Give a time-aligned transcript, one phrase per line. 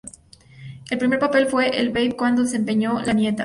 [0.89, 3.39] El primer papel fue en Babe, cuando desempeñó de nieta.